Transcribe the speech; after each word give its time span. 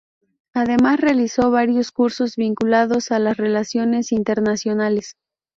Además 0.55 0.99
realizó 0.99 1.51
varios 1.51 1.91
cursos 1.91 2.35
vinculados 2.35 3.11
a 3.11 3.19
las 3.19 3.37
relaciones 3.37 4.11
internacionales. 4.11 5.15